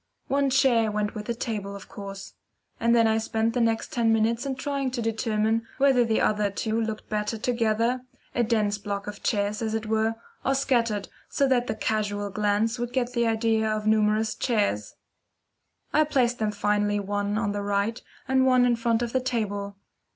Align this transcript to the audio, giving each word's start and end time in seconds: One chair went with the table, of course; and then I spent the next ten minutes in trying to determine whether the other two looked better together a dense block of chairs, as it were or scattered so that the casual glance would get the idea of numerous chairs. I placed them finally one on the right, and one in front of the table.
One 0.29 0.49
chair 0.49 0.89
went 0.89 1.13
with 1.13 1.25
the 1.27 1.35
table, 1.35 1.75
of 1.75 1.87
course; 1.87 2.33
and 2.79 2.95
then 2.95 3.05
I 3.05 3.19
spent 3.19 3.53
the 3.53 3.61
next 3.61 3.93
ten 3.93 4.11
minutes 4.11 4.47
in 4.47 4.55
trying 4.55 4.89
to 4.89 4.99
determine 5.03 5.67
whether 5.77 6.03
the 6.03 6.19
other 6.21 6.49
two 6.49 6.81
looked 6.81 7.07
better 7.07 7.37
together 7.37 8.01
a 8.33 8.41
dense 8.43 8.79
block 8.79 9.05
of 9.05 9.21
chairs, 9.21 9.61
as 9.61 9.75
it 9.75 9.85
were 9.85 10.15
or 10.43 10.55
scattered 10.55 11.07
so 11.29 11.47
that 11.49 11.67
the 11.67 11.75
casual 11.75 12.31
glance 12.31 12.79
would 12.79 12.93
get 12.93 13.13
the 13.13 13.27
idea 13.27 13.69
of 13.69 13.85
numerous 13.85 14.33
chairs. 14.33 14.95
I 15.93 16.03
placed 16.03 16.39
them 16.39 16.51
finally 16.51 16.99
one 16.99 17.37
on 17.37 17.51
the 17.51 17.61
right, 17.61 18.01
and 18.27 18.43
one 18.43 18.65
in 18.65 18.77
front 18.77 19.03
of 19.03 19.13
the 19.13 19.21
table. 19.21 19.77